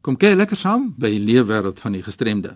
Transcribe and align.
Kom 0.00 0.16
kyk 0.16 0.38
lekker 0.38 0.56
saam 0.56 0.94
by 0.96 1.10
die 1.12 1.20
leefwêreld 1.20 1.80
van 1.82 1.92
die 1.92 2.00
gestremde. 2.00 2.54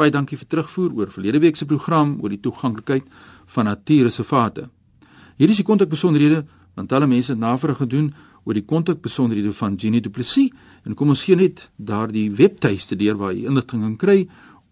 Baie 0.00 0.12
dankie 0.12 0.38
vir 0.40 0.48
terugvoer 0.48 0.94
oor 0.96 1.10
verlede 1.12 1.40
week 1.42 1.58
se 1.60 1.66
program 1.68 2.14
oor 2.22 2.32
die 2.32 2.40
toeganklikheid 2.40 3.04
van 3.52 3.68
natuurreservate. 3.68 4.70
Hier 5.36 5.52
is 5.52 5.60
die 5.60 5.66
kontakbesonderhede 5.68 6.46
want 6.78 6.92
alle 6.96 7.06
mense 7.10 7.34
het 7.34 7.40
navraag 7.40 7.82
gedoen 7.82 8.14
oor 8.46 8.56
die 8.56 8.64
kontakbesonderhede 8.64 9.52
van 9.58 9.76
Jenny 9.76 10.00
Du 10.00 10.08
Plessis 10.08 10.54
en 10.86 10.96
kom 10.96 11.12
ons 11.12 11.26
gee 11.28 11.36
net 11.36 11.66
daardie 11.76 12.30
webtuiste 12.32 12.96
deur 12.96 13.20
waar 13.20 13.36
jy 13.36 13.44
inligting 13.50 13.84
kan 13.84 13.96
kry 14.00 14.18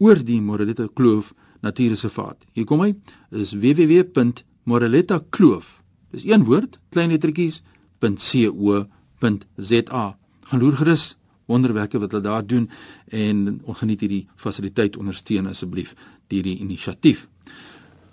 oor 0.01 0.17
die 0.17 0.41
Moreletta 0.41 0.89
Kloof 0.89 1.35
Natuurreservaat. 1.61 2.41
Hier 2.55 2.65
kom 2.65 2.81
hy 2.87 2.95
is 3.37 3.53
www.moreletta 3.53 5.21
kloof. 5.29 5.83
Dis 6.15 6.25
een 6.25 6.47
woord, 6.49 6.79
klein 6.89 7.13
lettertjies 7.13 7.61
.co.za. 8.01 8.87
Gaan 10.49 10.61
loer 10.63 10.77
gerus 10.79 11.19
wonderwerke 11.49 11.99
wat 11.99 12.13
hulle 12.13 12.23
daar 12.23 12.47
doen 12.47 12.69
en 13.09 13.61
ongeniet 13.65 14.05
hierdie 14.05 14.25
fasiliteit 14.37 14.97
ondersteun 15.01 15.49
asseblief 15.49 15.95
deur 16.29 16.45
die 16.45 16.59
inisiatief. 16.61 17.27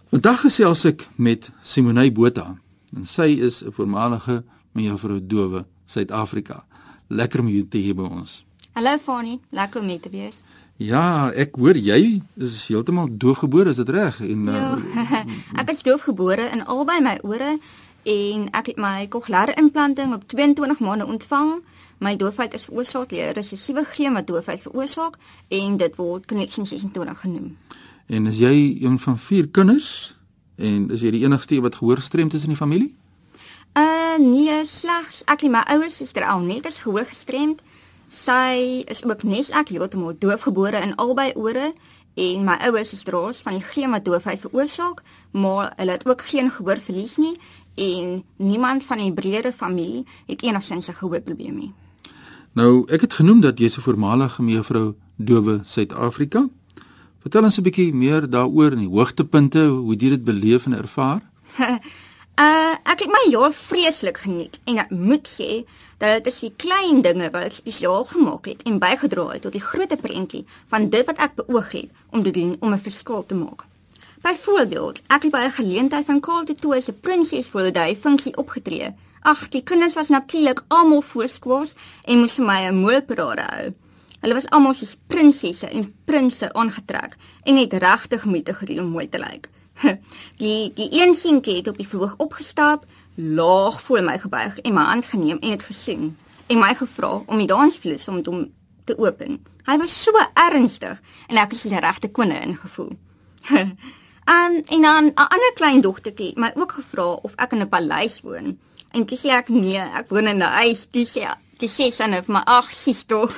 Vandag 0.10 0.46
gesels 0.48 0.86
ek 0.88 1.08
met 1.20 1.50
Simonay 1.64 2.12
Botha 2.16 2.56
en 2.96 3.06
sy 3.06 3.36
is 3.44 3.64
'n 3.64 3.72
voormalige 3.72 4.44
mevrou 4.72 5.20
Dowe 5.20 5.66
Suid-Afrika. 5.86 6.64
Lekker 7.08 7.40
om 7.40 7.48
jou 7.48 7.68
te 7.68 7.78
hê 7.78 7.94
by 7.94 8.04
ons. 8.04 8.46
Hallo 8.74 8.98
Fani, 8.98 9.40
lekker 9.50 9.82
om 9.82 9.86
mee 9.86 10.00
te 10.00 10.10
wees. 10.10 10.44
Ja, 10.78 11.32
ek 11.32 11.56
hoor 11.56 11.78
jy 11.80 12.22
is 12.36 12.68
heeltemal 12.68 13.08
doofgebore, 13.12 13.70
is 13.70 13.80
dit 13.80 13.90
reg? 13.90 14.18
En 14.20 14.50
ja, 14.52 14.74
uh, 14.76 15.22
ek 15.62 15.70
is 15.72 15.84
doofgebore 15.84 16.50
in 16.52 16.66
albei 16.66 17.00
my 17.02 17.20
ore 17.24 17.60
en 18.06 18.50
ek 18.54 18.74
het 18.74 18.78
my 18.78 19.08
kokleaire 19.10 19.54
implanting 19.58 20.14
op 20.14 20.28
22 20.30 20.80
maande 20.80 21.06
ontvang. 21.06 21.64
My 21.98 22.16
doofheid 22.16 22.54
is 22.54 22.68
veroorsaak 22.70 23.10
deur 23.10 23.34
resessiewe 23.34 23.86
geen 23.86 24.14
wat 24.14 24.28
doofheid 24.28 24.62
veroorsaak 24.62 25.18
en 25.48 25.78
dit 25.78 25.96
word 25.96 26.26
connection 26.26 26.66
26 26.66 27.20
genoem. 27.20 27.56
En 28.06 28.28
is 28.28 28.38
jy 28.38 28.78
een 28.84 29.00
van 29.00 29.18
vier 29.18 29.48
kinders 29.48 30.16
en 30.56 30.92
is 30.92 31.02
jy 31.02 31.12
die 31.16 31.24
enigste 31.24 31.62
wat 31.62 31.76
gehoorgestremd 31.82 32.34
is 32.34 32.46
in 32.46 32.54
die 32.54 32.60
familie? 32.60 32.94
Uh 33.74 34.20
nee, 34.22 34.62
slegs 34.66 35.24
ek 35.26 35.48
en 35.48 35.56
my 35.58 35.66
ouers 35.74 35.98
is 36.02 36.14
er 36.16 36.28
al 36.30 36.46
net 36.46 36.68
as 36.70 36.84
gehoorgestremd. 36.86 37.64
Sy 38.08 38.86
is 38.92 39.02
ook 39.04 39.26
nes 39.26 39.50
ek 39.50 39.74
heeltemal 39.74 40.14
doofgebore 40.20 40.80
in 40.80 40.94
albei 41.02 41.32
ore 41.36 41.74
en 42.16 42.46
my 42.48 42.56
ouers 42.70 42.94
is 42.96 43.04
dros 43.04 43.42
van 43.44 43.58
die 43.58 43.66
geen 43.66 43.92
wat 43.92 44.06
doofheid 44.06 44.40
veroorsaak, 44.40 45.02
maar 45.32 45.74
hulle 45.76 45.92
het 45.98 46.06
ook 46.08 46.22
geen 46.22 46.52
gehoorverlies 46.52 47.18
nie 47.18 47.34
en 47.76 48.24
niemand 48.38 48.84
van 48.84 48.98
die 48.98 49.14
breëre 49.14 49.52
familie 49.54 50.06
het 50.28 50.44
enigsins 50.44 50.88
'n 50.90 50.94
gehoorprobleem 50.94 51.56
nie. 51.56 51.74
Nou, 52.52 52.86
ek 52.88 53.02
het 53.02 53.14
genoem 53.14 53.42
dat 53.42 53.60
jy 53.60 53.66
'n 53.66 53.82
voormalige 53.82 54.42
mevrou 54.42 54.96
Dowe 55.16 55.60
Suid-Afrika. 55.64 56.48
Vertel 57.20 57.44
ons 57.44 57.58
'n 57.58 57.64
bietjie 57.64 57.94
meer 57.94 58.30
daaroor 58.30 58.72
en 58.72 58.80
die 58.80 58.90
hoogtepunte, 58.90 59.66
hoe 59.68 59.96
jy 59.96 60.10
dit 60.10 60.24
beleef 60.24 60.66
en 60.66 60.74
ervaar. 60.74 61.22
uh, 61.60 62.76
ek 62.84 63.00
het 63.00 63.12
my 63.12 63.32
jaar 63.32 63.52
vreeslik 63.52 64.18
geniet 64.18 64.60
en 64.64 64.78
ek 64.78 64.90
moet 64.90 65.28
sê 65.28 65.66
dat 65.98 66.24
dit 66.24 66.34
is 66.34 66.40
die 66.40 66.54
klein 66.56 67.02
dinge 67.02 67.30
wat 67.32 67.54
spesiaal 67.54 68.06
gemaak 68.06 68.46
het 68.46 68.64
en 68.64 68.80
bygedra 68.80 69.28
het 69.34 69.42
tot 69.42 69.52
die 69.52 69.64
groot 69.64 70.02
prentjie 70.02 70.46
van 70.68 70.90
dit 70.90 71.06
wat 71.06 71.18
ek 71.18 71.36
beoog 71.36 71.72
het 71.72 71.90
om 72.12 72.24
te 72.24 72.32
doen 72.32 72.58
om 72.60 72.74
'n 72.74 72.80
verskil 72.80 73.26
te 73.26 73.36
maak. 73.36 73.66
Byvoorbeeld, 74.26 75.02
ek 75.08 75.24
het 75.24 75.32
by 75.32 75.44
'n 75.46 75.52
geleentheid 75.52 76.06
van 76.06 76.20
Karl 76.20 76.44
Tooy 76.44 76.82
se 76.82 76.94
Prinses 76.94 77.50
the 77.50 77.72
Day 77.72 77.96
funksie 77.96 78.38
opgetree. 78.38 78.94
Ag, 79.22 79.50
die 79.50 79.64
kinders 79.64 79.94
was 79.94 80.08
natuurlik 80.08 80.64
almal 80.68 81.02
voorskwaas 81.02 81.76
en 82.04 82.20
moes 82.20 82.36
vir 82.36 82.46
my 82.46 82.66
'n 82.66 82.76
moelparade 82.76 83.42
hou. 83.42 83.74
Hulle 84.20 84.34
was 84.34 84.50
almal 84.50 84.74
soos 84.74 84.98
prinsesse 85.08 85.68
en 85.68 85.96
prinses 86.06 86.52
aangetrek 86.52 87.16
en 87.44 87.58
het 87.58 87.74
regtig 87.74 88.26
moeite 88.26 88.54
gedoen 88.54 88.80
om 88.80 88.90
mooi 88.90 89.10
te 89.10 89.18
lyk. 89.18 89.50
Die 90.42 90.74
die 90.74 90.90
een 91.02 91.14
seentjie 91.14 91.56
het 91.56 91.68
op 91.68 91.78
die 91.78 91.88
verhoog 91.88 92.16
opgestap, 92.18 92.86
laag 93.16 93.82
voor 93.82 94.04
my 94.04 94.20
gebuig 94.20 94.60
en 94.60 94.74
my 94.74 94.84
hand 94.84 95.06
geneem 95.06 95.38
en 95.40 95.50
dit 95.50 95.64
gesien 95.64 96.18
en 96.48 96.60
my 96.60 96.76
gevra 96.76 97.22
om 97.26 97.38
die 97.38 97.48
dansvloer 97.48 98.04
om 98.08 98.22
hom 98.24 98.52
te 98.84 98.98
open. 98.98 99.46
Hy 99.66 99.78
was 99.78 100.04
so 100.04 100.12
ernstig 100.34 101.02
en 101.28 101.38
ek 101.38 101.52
het 101.52 101.62
die 101.62 101.80
regte 101.80 102.08
kwinne 102.08 102.40
ingevoel. 102.42 102.98
Um, 104.26 104.62
en 104.66 104.82
dan 104.82 105.06
'n 105.06 105.14
ander 105.14 105.54
klein 105.54 105.82
dogtertjie 105.82 106.34
my 106.36 106.52
ook 106.56 106.72
gevra 106.72 107.06
of 107.06 107.34
ek 107.36 107.52
in 107.52 107.62
'n 107.62 107.70
paleis 107.70 108.22
woon. 108.22 108.60
En 108.92 109.06
toe 109.06 109.18
sê 109.18 109.30
ek 109.30 109.50
nee, 109.50 109.78
ek 109.78 110.10
woon 110.10 110.28
in 110.28 110.38
'n 110.38 110.42
huis. 110.42 110.86
Toe 110.90 111.06
sê 111.06 111.30
die 111.58 111.70
sê 111.70 111.92
sy 111.92 112.06
net 112.06 112.28
maar 112.28 112.44
ag, 112.44 112.74
sis 112.74 113.04
tog. 113.04 113.32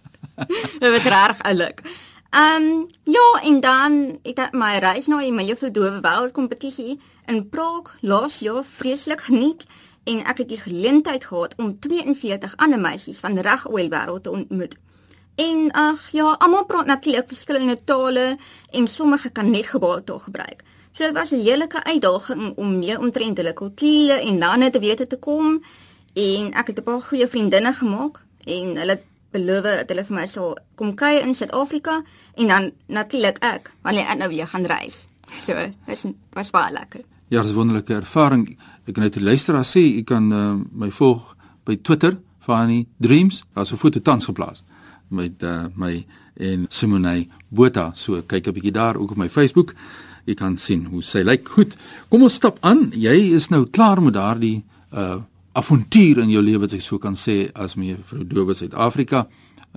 Dit 0.80 0.90
was 0.90 1.02
reg 1.02 1.42
oulik. 1.42 1.82
Ehm 2.30 2.62
um, 2.62 2.86
ja, 3.04 3.40
en 3.42 3.60
dan 3.60 4.18
het 4.22 4.38
ek 4.38 4.52
my 4.52 4.78
reis 4.78 5.06
na 5.06 5.18
die 5.20 5.32
Meyer 5.32 5.56
Verdowe 5.56 6.00
Wêreldkompetisie 6.00 7.00
in 7.26 7.48
Praag 7.48 7.96
laas 8.00 8.38
jaar 8.38 8.64
vreeslik 8.64 9.20
geniet 9.20 9.66
en 10.04 10.24
ek 10.24 10.38
het 10.38 10.48
die 10.48 10.60
geleentheid 10.60 11.24
gehad 11.24 11.54
om 11.56 11.78
42 11.78 12.56
ander 12.56 12.80
meisies 12.80 13.20
van 13.20 13.38
reg 13.38 13.68
oor 13.68 13.84
die 13.84 13.92
wêreld 13.92 14.22
te 14.22 14.30
ontmoet. 14.30 14.78
En 15.34 15.70
ag 15.72 16.10
ja, 16.12 16.34
almal 16.38 16.66
praat 16.68 16.86
natuurlik 16.86 17.28
verskillende 17.28 17.78
tale 17.84 18.36
en 18.70 18.86
sommige 18.88 19.30
kan 19.30 19.50
net 19.50 19.66
gebaartaal 19.66 20.18
gebruik. 20.18 20.62
So 20.90 21.04
dit 21.04 21.14
was 21.14 21.30
'n 21.30 21.40
heelike 21.40 21.84
uitdaging 21.84 22.56
om 22.56 22.78
meer 22.78 22.98
omtrent 22.98 23.36
hulle 23.36 23.52
kulture 23.52 24.12
en 24.12 24.38
lande 24.38 24.70
te 24.70 24.78
weet 24.78 25.08
te 25.08 25.16
kom. 25.16 25.62
En 26.12 26.52
ek 26.52 26.66
het 26.66 26.78
'n 26.78 26.82
paar 26.82 27.00
goeie 27.00 27.28
vriendinne 27.28 27.72
gemaak 27.72 28.20
en 28.44 28.76
hulle 28.76 29.00
beloof 29.30 29.62
dat 29.62 29.88
hulle 29.88 30.04
vir 30.04 30.14
my 30.14 30.26
sal 30.26 30.58
kom 30.74 30.94
kuier 30.94 31.22
in 31.22 31.34
Suid-Afrika 31.34 32.02
en 32.34 32.46
dan 32.46 32.70
natuurlik 32.86 33.38
ek 33.38 33.72
wanneer 33.82 34.06
ek 34.06 34.18
nou 34.18 34.28
weer 34.28 34.46
gaan 34.46 34.64
reis. 34.64 35.06
So, 35.46 35.54
dit 35.86 36.14
was 36.32 36.50
baie 36.50 36.72
lekker. 36.72 37.00
Ja, 37.28 37.38
dit 37.38 37.48
is 37.48 37.52
'n 37.52 37.56
wonderlike 37.56 37.94
ervaring. 37.94 38.58
Ek 38.84 38.94
kan 38.94 39.02
net 39.02 39.12
die 39.12 39.22
luisteraar 39.22 39.64
sê, 39.64 39.80
u 39.80 40.02
kan 40.02 40.32
uh, 40.32 40.54
my 40.72 40.90
volg 40.90 41.36
by 41.64 41.78
Twitter 41.82 42.18
van 42.38 42.66
die 42.66 42.86
Dreams, 42.98 43.44
as 43.52 43.72
'n 43.72 43.76
foto 43.76 44.00
tans 44.00 44.24
geplaas 44.24 44.62
met 45.12 45.42
uh, 45.42 45.66
my 45.76 46.04
en 46.40 46.66
Simonay 46.68 47.28
Botha. 47.48 47.92
So 47.94 48.22
kyk 48.22 48.48
'n 48.48 48.52
bietjie 48.52 48.72
daar 48.72 48.96
ook 48.96 49.10
op 49.10 49.16
my 49.16 49.28
Facebook. 49.28 49.74
Jy 50.24 50.34
kan 50.34 50.56
sien 50.56 50.86
hoe 50.86 51.02
sy 51.02 51.22
lyk. 51.22 51.48
Goed. 51.48 51.76
Kom 52.08 52.22
ons 52.22 52.34
stap 52.34 52.58
aan. 52.60 52.90
Jy 52.94 53.34
is 53.34 53.48
nou 53.48 53.66
klaar 53.66 54.02
met 54.02 54.14
daardie 54.14 54.64
uh 54.92 55.20
avontuur 55.52 56.18
in 56.18 56.30
jou 56.30 56.42
lewe 56.42 56.64
wat 56.64 56.72
ek 56.72 56.80
so 56.80 56.98
kan 56.98 57.12
sê 57.12 57.50
as 57.52 57.74
my 57.76 57.96
vrou 58.08 58.24
Dobe 58.24 58.54
Suid-Afrika. 58.54 59.26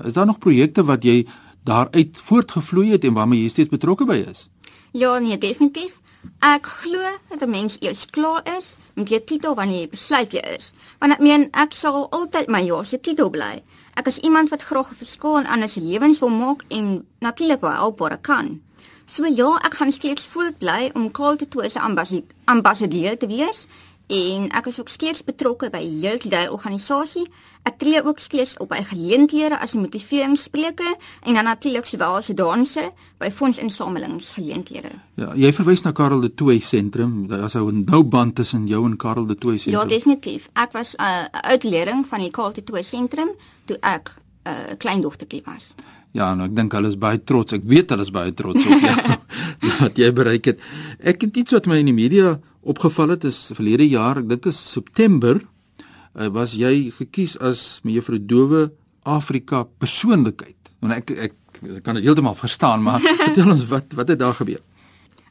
Is 0.06 0.14
daar 0.14 0.26
nog 0.26 0.40
projekte 0.40 0.86
wat 0.88 1.04
jy 1.04 1.26
daaruit 1.68 2.16
voortgevloei 2.16 2.92
het 2.92 3.04
en 3.04 3.14
waarmee 3.14 3.42
jy 3.42 3.50
steeds 3.50 3.70
betrokke 3.70 4.06
by 4.06 4.22
is? 4.32 4.48
Ja, 4.92 5.20
nee, 5.20 5.38
definitief. 5.38 6.00
Ek 6.40 6.66
glo 6.66 7.02
dat 7.30 7.42
'n 7.42 7.50
mens 7.50 7.78
eers 7.80 8.06
klaar 8.06 8.42
is 8.58 8.76
met 8.94 9.10
jou 9.10 9.22
titel 9.24 9.56
wanneer 9.56 9.80
jy 9.80 9.90
besluit 9.90 10.32
jy 10.32 10.44
is. 10.58 10.74
Want 11.00 11.14
ek 11.14 11.20
meen 11.20 11.50
ek 11.52 11.74
sal 11.74 12.08
altyd 12.12 12.48
my 12.48 12.62
ja 12.62 12.84
se 12.84 13.00
titel 13.00 13.30
bly. 13.30 13.64
Ek 13.94 14.08
is 14.08 14.18
iemand 14.18 14.50
wat 14.50 14.64
graag 14.64 14.92
'n 14.92 14.96
verskil 14.96 15.38
in 15.38 15.48
ander 15.48 15.70
se 15.70 15.82
lewens 15.82 16.20
wil 16.20 16.30
maak 16.30 16.64
en 16.68 17.06
natuurlik 17.20 17.62
wel 17.62 17.72
help 17.72 18.00
waar 18.00 18.12
ek 18.12 18.22
kan. 18.22 18.62
So 19.06 19.26
ja, 19.26 19.60
ek 19.62 19.74
gaan 19.74 19.92
steeds 19.92 20.26
voel 20.26 20.52
bly 20.58 20.90
om 20.94 21.12
te 21.12 21.48
toe 21.48 21.70
se 21.70 21.80
ambassadeur 22.46 23.18
te 23.18 23.28
wees 23.28 23.68
en 24.08 24.50
ek 24.54 24.66
is 24.70 24.80
ook 24.80 24.90
steeds 24.90 25.24
betrokke 25.26 25.70
by 25.74 25.82
hierdie 25.82 26.46
organisasie. 26.52 27.26
Ek 27.66 27.80
tree 27.82 28.04
ook 28.06 28.20
steeds 28.22 28.54
op 28.62 28.70
by 28.70 28.84
geleenthede 28.86 29.58
as 29.58 29.74
'n 29.74 29.82
motiveringsspreker 29.82 30.96
en 31.24 31.34
dan 31.34 31.44
natuurlik 31.44 31.86
sowel 31.86 32.16
as 32.18 32.30
'n 32.30 32.36
danser 32.36 32.92
by 33.18 33.32
fondsinsamelingsgeleenthede. 33.32 34.90
Ja, 35.16 35.34
jy 35.36 35.54
verwys 35.54 35.82
na 35.82 35.92
Karel 35.92 36.22
de 36.22 36.34
Tooy 36.34 36.60
sentrum. 36.60 37.28
Daar 37.28 37.46
is 37.46 37.54
nou 37.54 37.72
'n 37.72 37.84
nou 37.84 38.04
band 38.04 38.36
tussen 38.36 38.68
jou 38.68 38.86
en 38.86 38.98
Karel 38.98 39.26
de 39.26 39.36
Tooy 39.36 39.58
sentrum. 39.58 39.82
Ja, 39.82 39.88
definitief. 39.88 40.50
Ek 40.54 40.72
was 40.72 40.96
'n 40.96 41.02
uh, 41.02 41.26
uitleiding 41.32 42.06
van 42.06 42.20
die 42.20 42.32
Karel 42.32 42.54
de 42.54 42.64
Tooy 42.64 42.84
sentrum 42.84 43.30
toe 43.66 43.78
ek 43.80 44.14
'n 44.44 44.50
uh, 44.50 44.76
kleindogtertjie 44.78 45.42
was. 45.46 45.74
Ja, 46.12 46.32
en 46.32 46.42
ek 46.42 46.56
dink 46.56 46.72
hulle 46.72 46.88
is 46.88 46.98
baie 46.98 47.20
trots. 47.24 47.52
Ek 47.52 47.64
weet 47.68 47.90
hulle 47.90 48.02
is 48.02 48.12
baie 48.12 48.34
trots 48.34 48.66
op 48.66 48.80
jou 48.80 49.18
wat 49.82 49.98
jy 49.98 50.12
bereik 50.16 50.46
het. 50.46 50.60
Ek 51.00 51.22
het 51.22 51.38
iets 51.38 51.52
wat 51.52 51.66
my 51.66 51.82
in 51.82 51.92
die 51.92 51.98
media 51.98 52.40
opgeval 52.66 53.16
het 53.16 53.24
is 53.30 53.52
verlede 53.54 53.88
jaar, 53.88 54.20
ek 54.22 54.30
dink 54.30 54.50
is 54.50 54.60
September, 54.72 55.40
uh, 56.18 56.30
was 56.34 56.56
jy 56.58 56.90
gekies 56.98 57.38
as 57.38 57.80
mevrou 57.86 58.20
Dowe 58.20 58.70
Afrika 59.06 59.64
persoonlikheid. 59.82 60.72
En 60.82 60.96
ek 60.96 61.14
ek, 61.14 61.36
ek 61.62 61.84
kan 61.86 62.00
dit 62.00 62.06
heeltemal 62.06 62.38
verstaan, 62.38 62.84
maar 62.86 63.04
vertel 63.28 63.54
ons 63.54 63.68
wat 63.70 63.94
wat 63.98 64.14
het 64.14 64.22
daar 64.24 64.38
gebeur? 64.38 64.64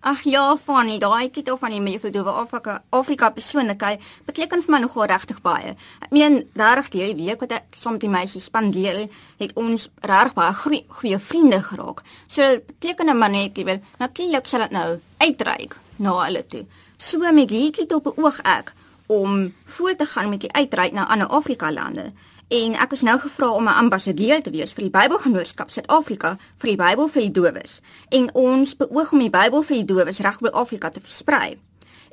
Ag 0.04 0.20
ja, 0.28 0.42
Fanny, 0.60 0.98
daai 1.00 1.30
titel 1.32 1.56
van 1.56 1.72
die 1.72 1.80
mevrou 1.80 2.12
Dowe 2.12 2.32
Afrika 2.44 2.78
Afrika 2.92 3.30
persoonlikheid 3.34 4.02
beteken 4.28 4.62
vir 4.62 4.74
my 4.74 4.82
nogal 4.84 5.08
regtig 5.10 5.40
baie. 5.42 5.72
Ek 6.04 6.12
meen, 6.12 6.42
regtig 6.60 6.92
die 6.92 7.14
week 7.24 7.40
wat 7.40 7.54
ek 7.56 7.78
saam 7.80 7.96
met 7.96 8.04
die 8.04 8.12
meisies 8.12 8.50
spandeer, 8.50 9.06
het 9.40 9.54
ons 9.58 9.88
regtig 10.04 10.36
baie 10.36 10.52
goeie, 10.60 10.82
goeie 11.00 11.18
vriende 11.18 11.62
geraak. 11.64 12.04
So 12.28 12.44
dit 12.44 12.68
beteken 12.76 13.16
maar 13.16 13.32
net, 13.32 13.56
jy 13.56 13.64
wil, 13.72 13.80
natuurlik 13.98 14.46
sal 14.46 14.68
dit 14.68 14.76
nou 14.76 14.90
uitreik 15.24 15.80
na 15.96 16.24
hulle 16.24 16.46
toe. 16.46 16.64
So 16.96 17.18
met 17.18 17.50
hierdie 17.50 17.94
op 17.94 18.06
'n 18.06 18.20
oog 18.20 18.38
ek 18.42 18.74
om 19.06 19.54
voort 19.64 19.98
te 19.98 20.06
gaan 20.06 20.28
met 20.28 20.40
die 20.40 20.52
uitreik 20.52 20.92
na 20.92 21.06
ander 21.06 21.26
Afrika 21.26 21.72
lande 21.72 22.12
en 22.48 22.74
ek 22.74 22.92
is 22.92 23.02
nou 23.02 23.18
gevra 23.18 23.50
om 23.50 23.64
'n 23.64 23.80
ambassadeur 23.84 24.42
te 24.42 24.50
wees 24.50 24.72
vir 24.72 24.82
die 24.82 24.90
Bybelgenootskap 24.90 25.70
Suid-Afrika 25.70 26.36
vir 26.56 26.68
die 26.68 26.76
Bybel 26.76 27.08
vir 27.08 27.22
die 27.22 27.30
dowes. 27.30 27.80
En 28.08 28.34
ons 28.34 28.76
beoog 28.76 29.12
om 29.12 29.18
die 29.18 29.30
Bybel 29.30 29.62
vir 29.62 29.76
die 29.76 29.84
dowes 29.84 30.18
reg 30.18 30.40
oor 30.40 30.50
Afrika 30.50 30.90
te 30.90 31.00
versprei. 31.00 31.58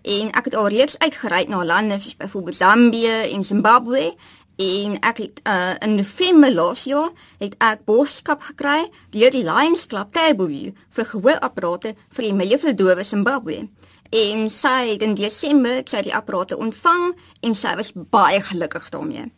En 0.01 0.31
ek 0.31 0.45
het 0.45 0.55
al 0.55 0.67
reeds 0.67 0.99
uitgereik 0.99 1.47
na 1.47 1.65
lande 1.65 1.99
soos 1.99 2.17
byvoorbeeld 2.17 2.55
Zambië 2.55 3.31
en 3.33 3.43
Zimbabwe 3.43 4.15
en 4.55 4.97
ek 4.99 5.17
het 5.17 5.41
uh, 5.47 5.73
in 5.79 5.95
November 5.95 6.53
laas 6.53 6.83
jaar 6.83 7.11
het 7.39 7.55
ek 7.57 7.85
boodskap 7.85 8.41
gekry 8.41 8.89
deur 9.09 9.31
die 9.31 9.43
Lions 9.43 9.85
Club 9.87 10.11
Tableview 10.13 10.73
vir 10.89 11.05
gehoorapparate 11.05 11.93
vir 12.09 12.27
die 12.27 12.33
miljoen 12.33 12.75
dowe 12.75 13.03
Zimbabwe. 13.03 13.67
En 14.11 14.49
sy 14.51 14.91
het 14.91 15.01
in 15.01 15.15
Desember 15.15 15.83
sy 15.87 16.01
die 16.03 16.15
apparate 16.15 16.57
ontvang 16.57 17.13
en 17.41 17.55
sy 17.55 17.75
was 17.79 17.93
baie 17.95 18.41
gelukkig 18.43 18.89
daarmee. 18.91 19.29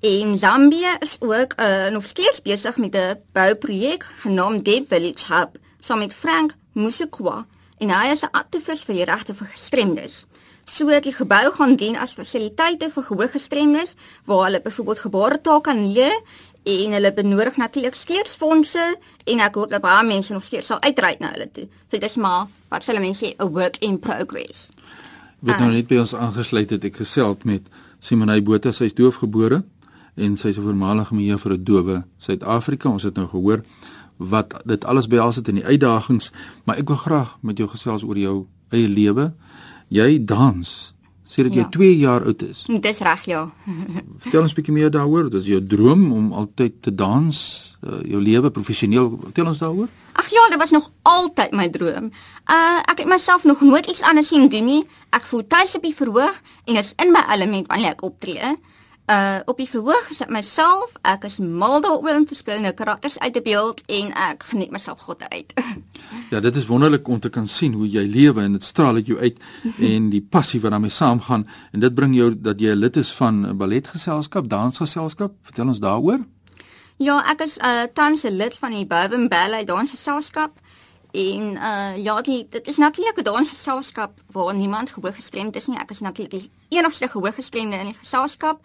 En 0.00 0.38
Zambia 0.38 1.00
is 1.00 1.16
ook 1.20 1.54
uh, 1.60 1.88
nog 1.90 2.04
steeds 2.04 2.42
besig 2.42 2.76
met 2.76 2.94
'n 2.94 3.22
bouprojek 3.32 4.06
genaamd 4.18 4.64
Deep 4.64 4.88
Village 4.88 5.34
Hub 5.34 5.58
saam 5.80 5.98
met 5.98 6.14
Frank 6.14 6.54
Musikwa 6.72 7.46
en 7.78 7.90
hy 7.90 8.10
is 8.10 8.22
'n 8.22 8.30
aktivis 8.30 8.82
vir 8.82 8.94
die 8.94 9.04
regte 9.04 9.34
vir 9.34 9.46
gestremdes. 9.46 10.26
So 10.68 10.92
die 11.00 11.14
gebou 11.16 11.48
gaan 11.56 11.76
dien 11.80 11.96
as 11.96 12.12
fasiliteite 12.12 12.90
vir 12.92 13.04
gehoorgestremdes 13.06 13.94
waar 14.28 14.44
hulle 14.46 14.60
byvoorbeeld 14.60 14.98
gebaretaal 15.06 15.60
kan 15.64 15.80
leer 15.92 16.14
en 16.68 16.92
hulle 16.92 17.12
benodig 17.14 17.56
natuurlik 17.56 17.94
steeds 17.96 18.36
fondse 18.36 18.84
en 19.24 19.40
ek 19.40 19.56
hoop 19.56 19.72
dat 19.72 19.82
baie 19.82 20.04
mense 20.06 20.32
nog 20.32 20.44
steeds 20.44 20.68
sal 20.68 20.82
uitreik 20.84 21.22
na 21.24 21.32
hulle 21.32 21.48
toe. 21.52 21.64
So 21.88 21.96
dit 21.96 22.04
is 22.04 22.18
maar 22.20 22.46
wat 22.68 22.84
sê 22.84 22.98
mense 23.00 23.34
'n 23.38 23.48
work 23.48 23.76
in 23.80 23.98
progress. 23.98 24.68
Ek 25.42 25.48
het 25.54 25.58
nou 25.58 25.72
net 25.72 25.86
by 25.86 25.98
ons 25.98 26.14
aangesluit 26.14 26.70
het 26.70 26.84
ek 26.84 26.96
gesels 26.96 27.44
met 27.44 27.62
Simonay 28.00 28.42
Botha, 28.42 28.72
sy's 28.72 28.94
doofgebore 28.94 29.64
en 30.16 30.36
sy's 30.36 30.58
'n 30.58 30.62
voormalige 30.62 31.14
meneer 31.14 31.38
vir 31.38 31.52
'n 31.52 31.64
dowe 31.64 32.04
Suid-Afrika. 32.18 32.88
Ons 32.88 33.02
het 33.02 33.14
nou 33.14 33.28
gehoor 33.28 33.62
wat 34.16 34.60
dit 34.64 34.84
alles 34.84 35.06
behels 35.06 35.36
het 35.36 35.48
in 35.48 35.54
die 35.54 35.64
uitdagings, 35.64 36.32
maar 36.64 36.76
ek 36.76 36.88
wil 36.88 36.96
graag 36.96 37.38
met 37.40 37.58
jou 37.58 37.68
gesels 37.68 38.02
oor 38.02 38.18
jou 38.18 38.46
eie 38.68 38.88
lewe. 38.88 39.32
Jy 39.88 40.24
dans 40.24 40.94
sedert 41.28 41.54
jy 41.54 41.60
Ja. 41.60 41.68
2 41.68 41.96
jaar 41.98 42.24
oud 42.24 42.42
is. 42.42 42.64
Dis 42.80 42.98
reg 43.04 43.24
ja. 43.28 43.50
Vertel 44.24 44.42
ons 44.42 44.52
'n 44.52 44.54
bietjie 44.56 44.72
meer 44.72 44.90
daaroor. 44.90 45.28
Dit 45.30 45.40
is 45.42 45.46
jou 45.46 45.60
droom 45.66 46.12
om 46.12 46.32
altyd 46.32 46.82
te 46.82 46.94
dans, 46.94 47.76
uh, 47.84 48.00
jou 48.04 48.20
lewe 48.22 48.50
professioneel. 48.50 49.18
Vertel 49.22 49.46
ons 49.46 49.58
daaroor. 49.58 49.88
Ag 50.12 50.28
ja, 50.30 50.48
dit 50.50 50.58
was 50.58 50.70
nog 50.70 50.90
altyd 51.02 51.52
my 51.52 51.68
droom. 51.68 52.10
Uh 52.48 52.80
ek 52.90 52.98
het 52.98 53.08
myself 53.08 53.44
nog 53.44 53.60
nooit 53.60 53.86
iets 53.86 54.02
anders 54.02 54.28
sien 54.28 54.48
doen 54.48 54.64
nie. 54.64 54.84
Ek 55.10 55.22
voel 55.22 55.46
tuis 55.46 55.76
op 55.76 55.82
die 55.82 55.94
verhoog 55.94 56.40
en 56.64 56.76
is 56.76 56.92
in 56.96 57.12
my 57.12 57.22
element 57.28 57.66
wanneer 57.68 57.90
ek 57.92 58.02
optree. 58.02 58.56
Uh 59.08 59.38
op 59.44 59.56
die 59.56 59.68
verhoog 59.68 60.10
is 60.10 60.20
ek 60.20 60.28
myself. 60.28 60.92
Ek 61.00 61.22
is 61.24 61.38
mal 61.40 61.80
daaroor 61.80 62.18
om 62.18 62.26
verskillende 62.28 62.74
karakters 62.76 63.18
uit 63.18 63.32
te 63.32 63.40
beeld 63.42 63.80
en 63.86 64.10
ek 64.12 64.42
geniet 64.50 64.70
myself 64.70 65.00
God 65.08 65.24
uit. 65.28 65.54
Ja, 66.30 66.40
dit 66.40 66.56
is 66.56 66.66
wonderlik 66.66 67.08
om 67.08 67.20
te 67.20 67.28
kan 67.28 67.46
sien 67.48 67.72
hoe 67.72 67.88
jy 67.88 68.02
lewe 68.04 68.42
en 68.42 68.52
dit 68.52 68.64
straal 68.64 68.94
uit 69.00 69.06
jou 69.06 69.18
uit 69.18 69.36
en 69.78 70.10
die 70.12 70.20
passie 70.20 70.60
wat 70.60 70.70
daarmee 70.70 70.92
saamgaan 70.92 71.46
en 71.72 71.80
dit 71.80 71.94
bring 71.94 72.14
jou 72.16 72.34
dat 72.36 72.60
jy 72.60 72.72
'n 72.72 72.80
lid 72.80 72.96
is 72.96 73.12
van 73.12 73.46
'n 73.46 73.56
balletgeselskap, 73.56 74.48
dansgeselskap. 74.48 75.32
Vertel 75.42 75.68
ons 75.68 75.80
daaroor. 75.80 76.20
ja, 76.96 77.22
ek 77.30 77.40
is 77.40 77.56
uh 77.56 77.86
tans 77.94 78.24
'n 78.24 78.36
lid 78.36 78.58
van 78.58 78.70
die 78.70 78.86
Bourbon 78.86 79.28
Ballet 79.28 79.66
Dansgeselskap. 79.66 80.60
En 81.10 81.56
uh 81.56 81.96
ja, 81.96 82.20
die, 82.20 82.46
dit 82.50 82.66
is 82.66 82.76
natuurlik 82.76 83.18
'n 83.18 83.24
dansgeselskap 83.24 84.20
waar 84.32 84.54
niemand 84.54 84.90
gehoorgestremd 84.90 85.56
is 85.56 85.66
nie. 85.66 85.78
Ek 85.78 85.90
is 85.90 86.00
natuurlik 86.00 86.40
die 86.40 86.50
enigste 86.68 87.08
gehoorgestremde 87.08 87.76
in 87.76 87.84
die 87.84 87.98
geselskap 88.00 88.60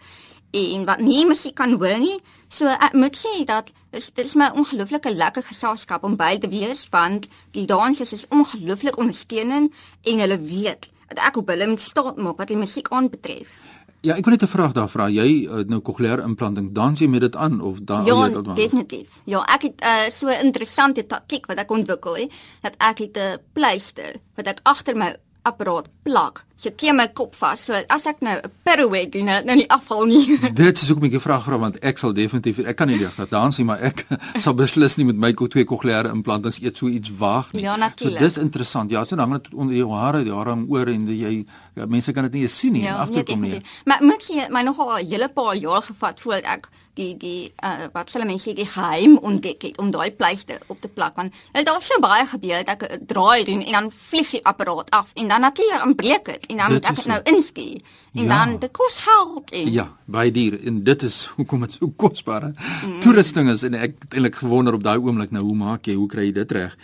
en 0.54 0.84
wat 0.88 1.02
nie 1.02 1.26
musiek 1.26 1.54
kan 1.58 1.74
hoor 1.74 1.98
nie. 1.98 2.18
So 2.48 2.70
ek 2.70 2.94
moet 2.94 3.16
sê 3.18 3.44
dat 3.48 3.72
dis 3.90 4.10
dit 4.14 4.24
is 4.24 4.36
my 4.38 4.50
ongelooflike 4.54 5.10
lekker 5.10 5.42
geselskap 5.42 6.04
om 6.04 6.16
by 6.16 6.36
te 6.38 6.48
wees 6.48 6.86
want 6.94 7.28
die 7.56 7.66
dansers 7.66 8.12
is 8.12 8.26
ongelooflik 8.30 8.98
ondersteunend 8.98 9.74
en 10.02 10.24
hulle 10.24 10.38
weet 10.38 10.90
dat 11.08 11.20
ek 11.28 11.36
op 11.42 11.52
hulle 11.52 11.68
moet 11.70 11.80
staan 11.82 12.18
maak 12.22 12.40
wat 12.42 12.50
die 12.50 12.58
musiek 12.58 12.90
aanbetref. 12.90 13.60
Ja, 14.04 14.18
ek 14.18 14.26
wil 14.26 14.34
net 14.36 14.42
'n 14.42 14.52
vraag 14.52 14.72
daar 14.72 14.88
vra. 14.88 15.08
Jy 15.08 15.48
uh, 15.48 15.64
nou 15.64 15.80
kokleaire 15.80 16.22
implanting, 16.22 16.72
dans 16.72 17.00
jy 17.00 17.08
met 17.08 17.20
dit 17.20 17.36
aan 17.36 17.60
of 17.60 17.78
dan 17.80 18.04
Ja, 18.04 18.26
jy 18.26 18.32
dit 18.34 18.56
definitief. 18.56 19.08
Ja, 19.24 19.40
ek 19.48 19.62
het 19.62 19.80
uh, 19.80 20.10
so 20.10 20.28
'n 20.28 20.44
interessante 20.44 21.06
taktik 21.06 21.46
wat 21.46 21.58
ek 21.58 21.70
ontwikkel 21.70 22.16
het, 22.16 22.32
dat 22.60 22.74
ek 22.78 22.98
het 22.98 23.16
'n 23.16 23.38
pleister 23.52 24.20
wat 24.36 24.46
ek 24.46 24.60
agter 24.62 24.96
my 24.96 25.16
apparaat 25.42 25.88
plak. 26.02 26.44
So 26.56 26.70
teen 26.70 26.94
my 26.96 27.08
kop 27.10 27.34
vas, 27.34 27.64
so 27.66 27.74
as 27.90 28.06
ek 28.06 28.20
nou 28.22 28.34
'n 28.38 28.50
pirouette 28.62 29.10
doen, 29.18 29.26
nou 29.26 29.38
nou 29.44 29.56
nie 29.56 29.68
afval 29.68 30.06
nie. 30.06 30.38
Dit 30.54 30.78
is 30.82 30.90
ek 30.90 31.02
'n 31.02 31.20
vraag 31.20 31.42
vra 31.44 31.58
want 31.58 31.78
ek 31.82 31.98
sal 31.98 32.14
definitief 32.14 32.58
ek 32.58 32.76
kan 32.76 32.88
nie 32.88 32.98
regtig 32.98 33.28
dans 33.28 33.58
nie, 33.58 33.66
maar 33.66 33.82
ek 33.82 34.06
sal 34.44 34.54
beslis 34.54 34.96
nie 34.96 35.04
met 35.04 35.16
my 35.16 35.32
twee 35.34 35.64
kokleaire 35.64 36.08
implantings 36.14 36.62
eet 36.62 36.76
so 36.76 36.86
iets 36.86 37.10
waag 37.18 37.52
nie. 37.52 37.62
Ja, 37.62 37.76
natuurlijk. 37.76 38.22
So 38.22 38.24
dis 38.24 38.38
interessant. 38.38 38.90
Ja, 38.90 39.04
so 39.04 39.16
dan 39.16 39.30
hang 39.30 39.42
dit 39.42 39.54
onder 39.54 39.74
jou 39.76 39.90
hare, 39.92 40.22
die 40.22 40.32
hare 40.32 40.50
hang 40.50 40.70
oor 40.70 40.86
en 40.86 41.06
jy 41.08 41.44
ja, 41.74 41.86
mense 41.86 42.12
kan 42.12 42.22
dit 42.22 42.32
nie 42.32 42.42
eens 42.42 42.58
sien 42.58 42.72
nie 42.72 42.86
en 42.86 43.02
agterkom 43.02 43.40
nie. 43.40 43.60
Maar 43.84 43.98
moet 44.00 44.22
jy 44.22 44.46
my 44.48 44.62
nogal 44.62 44.98
'n 44.98 45.06
hele 45.06 45.28
paar 45.28 45.56
jaar 45.56 45.82
gevat 45.82 46.20
voordat 46.20 46.44
ek 46.44 46.70
die 46.94 47.14
die 47.18 47.52
uh, 47.64 47.88
wat 47.94 48.10
sal 48.10 48.24
mense 48.26 48.54
die 48.54 48.66
geheim 48.66 49.16
ontdek 49.18 49.66
het 49.66 49.78
om 49.82 49.90
daai 49.94 50.10
pleister 50.14 50.60
op 50.70 50.80
te 50.80 50.88
plak 50.88 51.16
want 51.18 51.34
dit 51.34 51.62
het 51.62 51.70
al 51.70 51.80
so 51.82 51.98
baie 52.02 52.26
gebeur 52.30 52.62
dat 52.64 52.82
ek 52.82 52.92
'n 52.92 53.06
draai 53.06 53.44
doen 53.44 53.62
en 53.62 53.72
dan 53.72 53.90
vlieg 53.90 54.30
die 54.30 54.44
apparaat 54.46 54.90
af 54.90 55.10
en 55.14 55.28
dan 55.28 55.40
natuurlik 55.40 55.78
dan 55.78 55.94
breek 55.94 56.26
dit 56.46 56.50
en 56.50 56.56
dan 56.56 56.68
Dit 56.68 56.82
moet 56.82 56.90
ek 56.90 56.96
dit 56.96 57.06
nou 57.06 57.20
so. 57.24 57.34
inskie 57.34 57.82
en 58.14 58.24
Ja. 58.24 58.44
dan 58.46 58.58
dit 58.58 58.70
kos 58.72 58.98
geld 59.00 59.50
en 59.50 59.72
Ja, 59.72 59.88
baie 60.06 60.30
duur 60.32 60.58
en 60.66 60.84
dit 60.84 61.02
is 61.02 61.26
hoekom 61.36 61.60
dit 61.60 61.72
so 61.72 61.88
kosbaar 61.96 62.42
is. 62.48 62.54
Mm. 62.86 63.00
Toerusting 63.00 63.48
is 63.50 63.62
en 63.62 63.74
ek 63.74 63.94
het 64.00 64.12
eintlik 64.14 64.34
gewonder 64.34 64.74
op 64.74 64.82
daai 64.82 64.98
oomblik 64.98 65.30
nou 65.30 65.44
hoe 65.44 65.54
maak 65.56 65.86
jy, 65.86 65.94
hoe 65.94 66.08
kry 66.08 66.24
jy 66.28 66.32
dit 66.32 66.52
reg? 66.52 66.76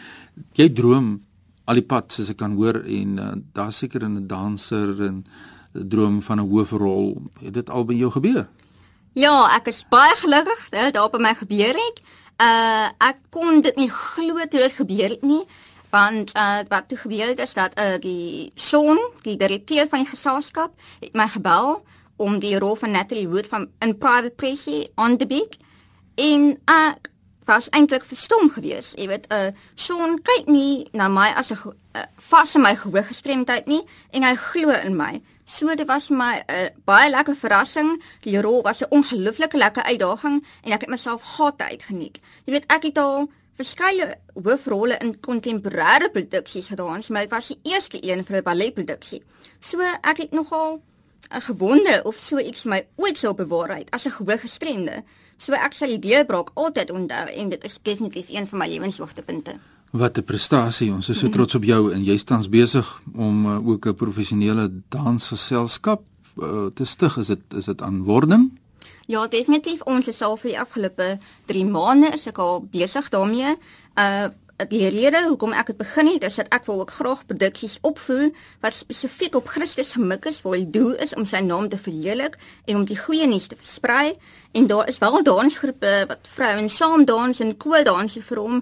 Jy 0.55 0.69
droom 0.73 1.21
al 1.67 1.75
die 1.75 1.87
pad 1.87 2.12
soos 2.12 2.29
ek 2.31 2.37
kan 2.37 2.55
hoor 2.57 2.81
en 2.87 3.19
uh, 3.19 3.33
daar 3.55 3.73
seker 3.73 4.03
'n 4.09 4.27
danser 4.27 5.01
en 5.07 5.25
'n 5.75 5.89
droom 5.89 6.23
van 6.23 6.41
'n 6.41 6.49
hoofrol. 6.51 7.23
Het 7.45 7.55
dit 7.55 7.71
al 7.71 7.85
by 7.85 7.95
jou 7.95 8.11
gebeur? 8.11 8.49
Ja, 9.15 9.57
ek 9.57 9.67
is 9.69 9.85
baie 9.91 10.15
gelukkig 10.17 10.69
dat 10.71 10.83
dit 10.85 10.95
daar 10.95 11.11
by 11.11 11.19
my 11.19 11.35
gebeur 11.35 11.75
het. 11.75 12.01
Uh 12.41 12.89
ek 12.99 13.17
kon 13.31 13.61
dit 13.61 13.77
nie 13.77 13.91
glo 13.91 14.35
toe 14.49 14.61
dit 14.61 14.73
gebeur 14.73 15.09
het 15.11 15.23
nie, 15.23 15.43
want 15.91 16.37
uh 16.37 16.61
wat 16.69 16.89
toe 16.89 16.99
gebeur 16.99 17.27
het 17.27 17.41
is 17.41 17.55
dat 17.55 17.79
uh 17.79 17.99
die 17.99 18.53
Sean, 18.55 18.99
die 19.23 19.37
direkteur 19.37 19.89
van 19.89 20.05
die 20.05 20.11
geselskap, 20.11 20.73
het 21.01 21.15
my 21.15 21.29
gebel 21.29 21.83
om 22.17 22.39
die 22.39 22.59
rol 22.59 22.77
van 22.77 22.91
Natalie 22.91 23.29
Wood 23.29 23.47
van 23.47 23.69
in 23.79 23.99
Private 23.99 24.35
Pressy 24.37 24.87
aan 24.95 25.17
te 25.17 25.27
bied. 25.27 25.57
En 26.15 26.59
ek 26.65 27.11
was 27.45 27.69
eintlik 27.69 28.05
verstom 28.07 28.51
geweest. 28.51 28.99
Jy 28.99 29.09
weet, 29.11 29.26
uh 29.33 29.50
Sean 29.75 30.19
kyk 30.23 30.47
nie 30.47 30.87
na 30.93 31.09
my 31.09 31.33
as 31.35 31.50
'n 31.50 31.59
uh, 31.97 32.07
vas 32.31 32.55
in 32.55 32.62
my 32.62 32.75
gehoorgestremdheid 32.76 33.67
nie 33.67 33.83
en 34.11 34.23
hy 34.23 34.35
glo 34.35 34.71
in 34.71 34.97
my. 34.97 35.21
So 35.45 35.75
dit 35.75 35.87
was 35.87 36.07
vir 36.07 36.17
my 36.17 36.35
'n 36.38 36.55
uh, 36.55 36.69
baie 36.85 37.11
lekker 37.11 37.35
verrassing. 37.37 38.03
Die 38.21 38.41
rol 38.41 38.62
was 38.62 38.81
'n 38.83 38.91
ongelooflike 38.91 39.57
lekker 39.57 39.83
uitdaging 39.83 40.47
en 40.62 40.73
ek 40.73 40.81
het 40.81 40.91
myself 40.91 41.23
gate 41.23 41.64
uitgeniet. 41.64 42.21
Jy 42.45 42.53
weet, 42.53 42.73
ek 42.73 42.83
het 42.83 42.99
al 42.99 43.31
verskeie 43.57 44.14
hoofrolle 44.35 44.99
in 45.00 45.16
kontemporêre 45.21 46.11
produksies 46.12 46.69
gedaan, 46.69 47.02
maar 47.09 47.26
dit 47.26 47.30
was 47.30 47.49
die 47.49 47.59
eerste 47.62 47.99
een 48.02 48.25
vir 48.25 48.37
'n 48.37 48.42
balletproduksie. 48.42 49.23
So 49.59 49.80
ek 49.80 50.16
het 50.16 50.33
nogal 50.33 50.80
uh, 51.33 51.40
gewonder 51.40 52.04
of 52.04 52.16
so 52.16 52.38
iets 52.38 52.64
my 52.64 52.87
ooit 52.97 53.19
sou 53.19 53.35
bewaarheid 53.35 53.90
as 53.90 54.07
'n 54.07 54.11
gehoorgestremde. 54.11 55.02
So 55.37 55.52
ek 55.52 55.73
sal 55.73 55.88
die 55.88 55.99
deurbraak 55.99 56.50
altyd 56.54 56.90
onthou 56.90 57.28
en 57.28 57.49
dit 57.49 57.64
is 57.64 57.78
definitief 57.83 58.28
een 58.28 58.47
van 58.47 58.59
my 58.59 58.69
lewenshoogtepunte. 58.69 59.59
Wat 59.90 60.19
'n 60.19 60.25
prestasie. 60.25 60.92
Ons 60.92 61.09
is 61.09 61.19
so 61.19 61.28
trots 61.28 61.54
op 61.54 61.64
jou 61.64 61.92
en 61.92 62.04
jy's 62.04 62.25
tans 62.25 62.49
besig 62.49 63.02
om 63.14 63.47
uh, 63.47 63.69
ook 63.69 63.87
'n 63.87 63.95
professionele 63.95 64.71
dansgeselskap 64.88 66.02
uh, 66.37 66.66
te 66.75 66.85
stig. 66.85 67.16
Is 67.16 67.26
dit 67.26 67.40
is 67.57 67.64
dit 67.64 67.83
aan 67.83 68.02
wording? 68.02 68.60
Ja, 69.11 69.25
definitief 69.26 69.81
ons 69.90 70.07
is 70.07 70.21
al 70.23 70.37
vir 70.38 70.52
die 70.52 70.61
afgelope 70.62 71.07
3 71.50 71.64
maande 71.67 72.12
is 72.14 72.29
ek 72.31 72.37
al 72.38 72.61
besig 72.76 73.11
daarmee. 73.11 73.57
Uh 73.99 74.31
die 74.69 74.90
rede 74.93 75.23
hoekom 75.25 75.55
ek 75.57 75.71
dit 75.71 75.79
begin 75.79 76.11
het 76.11 76.26
is 76.29 76.35
dat 76.37 76.50
ek 76.52 76.67
wil 76.69 76.83
ook 76.83 76.90
graag 76.93 77.23
produksies 77.25 77.79
opvoer 77.81 78.26
wat 78.61 78.76
spesifiek 78.76 79.38
op 79.38 79.49
Christus 79.49 79.95
gemik 79.97 80.29
is 80.29 80.43
waar 80.45 80.59
die 80.59 80.69
doel 80.69 80.99
is 81.00 81.14
om 81.17 81.25
sy 81.25 81.40
naam 81.40 81.71
te 81.73 81.79
verheerlik 81.81 82.37
en 82.69 82.83
om 82.83 82.85
die 82.85 82.99
goeie 83.00 83.25
nuus 83.25 83.49
te 83.49 83.57
versprei 83.57 84.19
en 84.52 84.69
daar 84.69 84.93
is 84.93 85.00
wel 85.00 85.17
dansgroepe 85.25 85.95
wat 86.12 86.29
vrouens 86.37 86.76
saam 86.76 87.07
dans 87.09 87.40
en 87.40 87.57
koordanse 87.57 88.21
vir 88.29 88.43
hom 88.45 88.61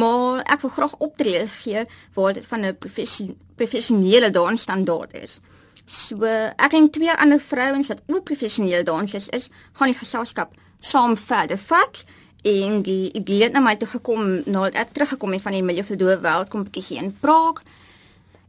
maar 0.00 0.40
ek 0.48 0.64
wil 0.64 0.72
graag 0.78 0.96
optree 1.10 1.44
gee 1.60 1.84
waar 2.16 2.32
dit 2.40 2.46
van 2.54 2.64
'n 2.64 2.78
profession, 2.80 3.36
professionele 3.60 4.30
dansstandaard 4.30 5.12
is. 5.20 5.42
So 5.84 6.24
ek 6.24 6.76
en 6.76 6.90
twee 6.90 7.12
ander 7.12 7.40
vrouens 7.40 7.90
wat 7.92 8.02
ook 8.06 8.24
professionele 8.24 8.82
dansers 8.82 9.28
is, 9.28 9.50
gaan 9.72 9.92
die 9.92 9.98
geselskap 9.98 10.54
saam 10.80 11.16
verder 11.16 11.58
vat 11.60 12.04
en 12.44 12.82
die 12.84 13.12
idee 13.16 13.46
het 13.46 13.52
na 13.56 13.60
my 13.64 13.74
toe 13.80 13.88
gekom 13.88 14.42
nadat 14.44 14.76
ek 14.84 14.92
teruggekom 14.96 15.32
het 15.32 15.42
van 15.42 15.56
die 15.56 15.96
Dowe 15.96 16.18
Wêreldkompetisie 16.20 17.00
in 17.00 17.16
Praag. 17.20 17.62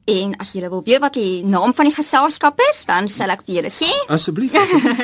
En 0.05 0.35
as 0.37 0.51
jy 0.53 0.69
wil 0.69 0.83
weet 0.85 1.01
wat 1.01 1.15
die 1.17 1.43
naam 1.43 1.73
van 1.73 1.87
die 1.89 1.95
geselskap 1.95 2.59
is, 2.69 2.83
dan 2.85 3.07
sal 3.07 3.31
ek 3.33 3.41
vir 3.47 3.55
julle 3.55 3.71
sê. 3.73 3.89
Asseblief. 4.07 4.53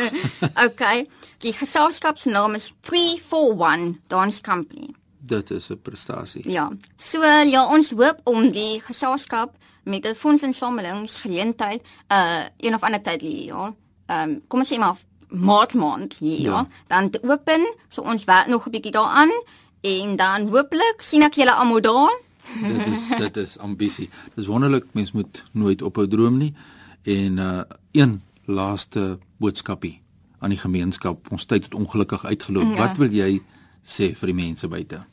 okay. 0.67 1.07
Die 1.41 1.53
geselskap 1.57 2.19
se 2.21 2.29
naam 2.29 2.55
is 2.59 2.69
341 2.85 3.97
Dance 4.07 4.41
Company. 4.45 4.93
Dit 5.21 5.51
is 5.51 5.69
'n 5.69 5.79
prestasie. 5.81 6.49
Ja. 6.49 6.71
So 6.97 7.21
ja, 7.23 7.67
ons 7.67 7.91
hoop 7.91 8.19
om 8.23 8.51
die 8.51 8.81
geselskap 8.81 9.57
met 9.83 10.05
'n 10.05 10.15
fondsinsamelingsgeleentheid 10.15 11.81
uh 12.11 12.43
een 12.57 12.75
of 12.75 12.81
ander 12.81 13.01
tyd 13.01 13.21
hier, 13.21 13.45
ja. 13.45 13.75
Ehm 14.05 14.29
um, 14.29 14.41
kom 14.47 14.59
ons 14.59 14.73
sê 14.73 14.77
maar 14.77 14.97
maart 15.29 15.73
maand 15.73 16.13
hier, 16.13 16.41
ja. 16.41 16.51
ja. 16.51 16.67
Dan 16.87 17.09
te 17.09 17.19
open, 17.23 17.75
so 17.87 18.01
ons 18.01 18.23
werk 18.23 18.47
nog 18.47 18.65
'n 18.65 18.71
bietjie 18.71 18.91
daaraan 18.91 19.31
en 19.81 20.15
dan 20.15 20.47
hooplik 20.47 21.01
sien 21.01 21.21
ek 21.21 21.33
julle 21.33 21.53
almal 21.53 21.81
daar 21.81 22.19
dit 22.59 22.87
is 22.87 23.07
dit 23.23 23.37
is 23.37 23.57
ambisie. 23.57 24.09
Dis 24.35 24.45
wonderlik 24.45 24.85
mens 24.91 25.11
moet 25.11 25.43
nooit 25.51 25.81
ophou 25.81 26.07
droom 26.07 26.37
nie. 26.37 26.53
En 27.03 27.37
uh 27.37 27.61
een 27.91 28.21
laaste 28.45 29.19
boodskapie 29.37 30.01
aan 30.39 30.49
die 30.49 30.59
gemeenskap. 30.59 31.31
Ons 31.31 31.45
tyd 31.45 31.63
het 31.63 31.73
ongelukkig 31.73 32.25
uitgeloop. 32.25 32.75
Ja. 32.75 32.87
Wat 32.87 32.97
wil 32.97 33.11
jy 33.11 33.41
sê 33.85 34.15
vir 34.15 34.27
die 34.27 34.35
mense 34.35 34.67
buite? 34.67 35.03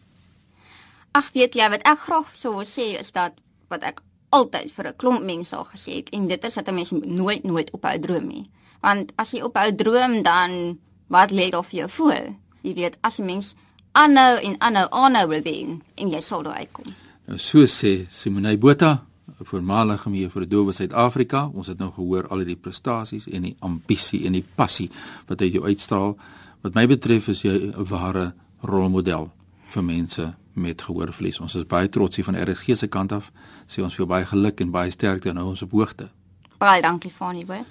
Ag 1.12 1.32
weet 1.32 1.54
jy 1.54 1.68
wat 1.70 1.82
ek 1.88 1.98
graag 1.98 2.34
sou 2.34 2.62
sê 2.64 2.98
is 3.00 3.12
dat 3.12 3.32
wat 3.68 3.82
ek 3.82 4.02
altyd 4.30 4.72
vir 4.72 4.86
'n 4.86 4.96
klomp 4.96 5.22
mense 5.22 5.56
al 5.56 5.64
gesê 5.64 5.92
het 6.00 6.10
en 6.10 6.28
dit 6.28 6.44
is 6.44 6.54
dat 6.54 6.68
'n 6.68 6.74
mens 6.74 6.90
nooit 6.90 7.44
nooit 7.44 7.70
ophou 7.70 7.98
droom 7.98 8.26
nie. 8.26 8.44
Want 8.80 9.12
as 9.16 9.32
jy 9.32 9.42
ophou 9.42 9.74
droom 9.74 10.22
dan 10.22 10.78
wat 11.08 11.30
lê 11.30 11.50
daar 11.50 11.64
vir 11.64 11.78
jou 11.78 11.88
voor? 11.88 12.34
Jy 12.62 12.74
weet 12.74 12.98
as 13.00 13.18
'n 13.18 13.24
mens 13.24 13.54
aanhou 13.92 14.36
en 14.42 14.60
aanhou 14.60 14.88
aanhou 14.90 15.28
wil 15.28 15.42
wen 15.42 15.82
en 15.94 16.10
jy 16.10 16.20
sal 16.20 16.42
daar 16.42 16.56
uitkom. 16.56 16.94
Nou 17.26 17.38
so 17.38 17.66
sê 17.66 18.06
Simone 18.10 18.56
Botha, 18.58 19.04
'n 19.40 19.44
voormalige 19.44 20.10
mee 20.10 20.28
vir 20.28 20.48
dowe 20.48 20.72
Suid-Afrika. 20.72 21.50
Ons 21.54 21.66
het 21.66 21.78
nou 21.78 21.92
gehoor 21.92 22.28
al 22.28 22.44
die 22.44 22.56
prestasies 22.56 23.26
en 23.26 23.42
die 23.42 23.56
ambisie 23.60 24.26
en 24.26 24.32
die 24.32 24.46
passie 24.54 24.90
wat 25.26 25.40
uit 25.40 25.52
jou 25.52 25.64
uitstraal. 25.64 26.16
Wat 26.60 26.74
my 26.74 26.86
betref 26.86 27.28
is 27.28 27.42
jy 27.42 27.50
'n 27.50 27.84
ware 27.84 28.34
rolmodel 28.60 29.30
vir 29.72 29.84
mense 29.84 30.34
met 30.52 30.82
gehoorverlies. 30.82 31.40
Ons 31.40 31.54
is 31.54 31.66
baie 31.66 31.88
trots 31.88 32.16
hier 32.16 32.24
van 32.24 32.36
RSG 32.36 32.76
se 32.76 32.88
kant 32.88 33.12
af. 33.12 33.32
Sê 33.66 33.82
ons 33.82 33.94
vir 33.94 34.06
baie 34.06 34.26
geluk 34.26 34.60
en 34.60 34.70
baie 34.70 34.90
sterkte 34.90 35.32
nou 35.32 35.48
ons 35.48 35.62
op 35.62 35.72
hoogte. 35.72 36.08
Baie 36.58 36.82
dankie 36.82 37.10
Fanie, 37.10 37.44
hoor. 37.46 37.64